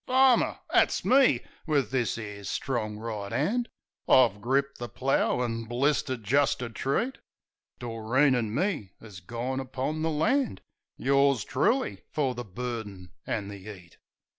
Farmer 0.07 0.57
I 0.71 0.79
That's 0.79 1.05
me! 1.05 1.41
Wiv 1.67 1.91
this 1.91 2.17
'ere 2.17 2.43
strong 2.43 2.97
right 2.97 3.31
'and 3.31 3.69
I've 4.09 4.41
gripped 4.41 4.79
the 4.79 4.89
plough; 4.89 5.41
and 5.41 5.69
blistered 5.69 6.23
jist 6.23 6.63
a 6.63 6.71
treat. 6.71 7.19
Doreen 7.77 8.33
an' 8.33 8.51
me 8.51 8.93
'as 8.99 9.19
gone 9.19 9.59
upon 9.59 10.01
the 10.01 10.09
land. 10.09 10.61
Yours 10.97 11.43
truly 11.43 12.01
fer 12.09 12.33
the 12.33 12.43
burden 12.43 13.11
an' 13.27 13.49
the 13.49 13.57
'eat! 13.59 13.97